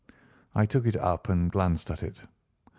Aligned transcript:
I 0.55 0.65
took 0.65 0.87
it 0.87 0.95
up 0.95 1.29
and 1.29 1.51
glanced 1.51 1.91
at 1.91 2.01
it. 2.01 2.21